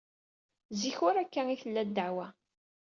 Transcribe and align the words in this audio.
Zik 0.79 0.97
ur 1.07 1.15
akka 1.21 1.41
ay 1.47 1.57
tella 1.61 1.83
ddeɛwa. 1.87 2.27